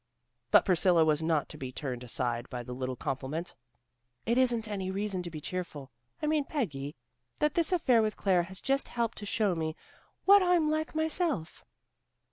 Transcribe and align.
But 0.49 0.65
Priscilla 0.65 1.05
was 1.05 1.21
not 1.21 1.47
to 1.49 1.59
be 1.59 1.71
turned 1.71 2.03
aside 2.03 2.49
by 2.49 2.63
the 2.63 2.73
little 2.73 2.95
compliment. 2.95 3.53
"It 4.25 4.35
isn't 4.35 4.67
any 4.67 4.89
reason 4.89 5.21
to 5.21 5.29
be 5.29 5.39
cheerful. 5.39 5.91
I 6.23 6.25
mean, 6.25 6.43
Peggy, 6.43 6.95
that 7.37 7.53
this 7.53 7.71
affair 7.71 8.01
with 8.01 8.17
Claire 8.17 8.41
has 8.49 8.61
just 8.61 8.87
helped 8.87 9.19
to 9.19 9.27
show 9.27 9.53
me 9.53 9.75
what 10.25 10.41
I'm 10.41 10.71
like 10.71 10.95
myself." 10.95 11.63